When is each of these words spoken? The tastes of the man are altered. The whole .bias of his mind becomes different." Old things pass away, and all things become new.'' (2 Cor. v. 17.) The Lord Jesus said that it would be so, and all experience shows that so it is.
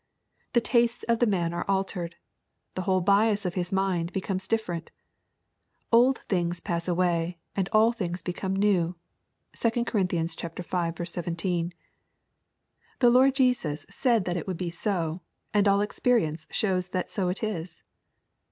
The 0.53 0.61
tastes 0.61 1.03
of 1.03 1.19
the 1.19 1.27
man 1.27 1.53
are 1.53 1.63
altered. 1.67 2.15
The 2.73 2.81
whole 2.81 3.01
.bias 3.01 3.45
of 3.45 3.53
his 3.53 3.71
mind 3.71 4.11
becomes 4.11 4.47
different." 4.47 4.89
Old 5.91 6.17
things 6.21 6.59
pass 6.59 6.87
away, 6.87 7.37
and 7.55 7.69
all 7.71 7.91
things 7.91 8.23
become 8.23 8.55
new.'' 8.55 8.95
(2 9.53 9.85
Cor. 9.85 10.03
v. 10.03 10.25
17.) 10.25 11.73
The 12.97 13.09
Lord 13.11 13.35
Jesus 13.35 13.85
said 13.91 14.25
that 14.25 14.37
it 14.37 14.47
would 14.47 14.57
be 14.57 14.71
so, 14.71 15.21
and 15.53 15.67
all 15.67 15.81
experience 15.81 16.47
shows 16.49 16.87
that 16.87 17.11
so 17.11 17.29
it 17.29 17.43
is. 17.43 17.83